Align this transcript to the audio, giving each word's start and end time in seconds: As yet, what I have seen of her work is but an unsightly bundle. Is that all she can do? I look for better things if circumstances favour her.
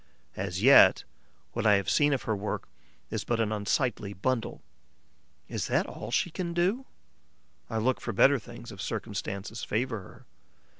As 0.35 0.63
yet, 0.63 1.03
what 1.53 1.67
I 1.67 1.73
have 1.75 1.87
seen 1.87 2.11
of 2.11 2.23
her 2.23 2.35
work 2.35 2.67
is 3.11 3.23
but 3.23 3.39
an 3.39 3.51
unsightly 3.51 4.13
bundle. 4.13 4.63
Is 5.47 5.67
that 5.67 5.85
all 5.85 6.09
she 6.09 6.31
can 6.31 6.55
do? 6.55 6.87
I 7.69 7.77
look 7.77 8.01
for 8.01 8.11
better 8.11 8.39
things 8.39 8.71
if 8.71 8.81
circumstances 8.81 9.63
favour 9.63 9.99
her. 9.99 10.25